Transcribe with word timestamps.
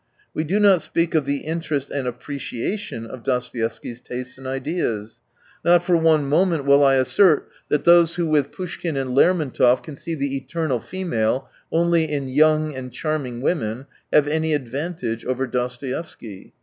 We 0.33 0.43
do 0.43 0.59
not 0.59 0.81
speak 0.81 1.13
of 1.13 1.25
the 1.25 1.45
interest 1.45 1.91
and 1.91 2.07
appreciation 2.07 3.05
of 3.05 3.21
Dostoevsky's 3.21 4.01
tastes 4.01 4.39
and 4.39 4.47
ideas. 4.47 5.19
Not 5.63 5.83
for 5.83 5.95
one 5.95 6.25
moment 6.27 6.65
will 6.65 6.79
156 6.79 6.83
I 6.87 6.95
assert 7.35 7.49
that 7.69 7.83
those 7.83 8.15
who 8.15 8.25
with 8.25 8.51
Poushkin 8.51 8.97
and 8.99 9.11
Lermontov 9.15 9.83
can 9.83 9.95
see 9.95 10.15
the 10.15 10.35
Eternal 10.35 10.79
Female 10.79 11.47
only 11.71 12.11
in 12.11 12.29
young 12.29 12.73
and 12.73 12.91
charming 12.91 13.41
women, 13.41 13.85
have 14.11 14.27
any 14.27 14.55
advantage 14.55 15.23
over 15.23 15.45
Dostoevsky. 15.45 16.53